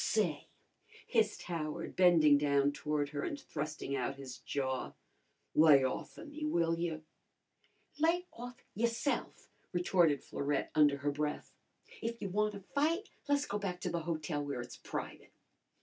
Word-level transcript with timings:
"Say," 0.03 0.47
hissed 1.05 1.43
Howard, 1.43 1.95
bending 1.95 2.39
down 2.39 2.71
toward 2.71 3.09
her 3.09 3.21
and 3.21 3.39
thrusting 3.39 3.95
out 3.95 4.15
his 4.15 4.39
jaw, 4.39 4.93
"lay 5.53 5.83
off 5.83 6.17
o' 6.17 6.25
me, 6.25 6.43
will 6.43 6.79
yer?" 6.79 7.01
"Lay 7.99 8.25
off 8.33 8.65
yourse'f!" 8.73 9.47
retorted 9.71 10.23
Florette 10.23 10.71
under 10.73 10.97
her 10.97 11.11
breath. 11.11 11.53
"If 12.01 12.19
you 12.19 12.29
wanna 12.29 12.61
fight 12.73 13.09
le's 13.29 13.45
go 13.45 13.59
back 13.59 13.79
to 13.81 13.91
the 13.91 13.99
hotel 13.99 14.43
where 14.43 14.61
it's 14.61 14.77
private." 14.77 15.33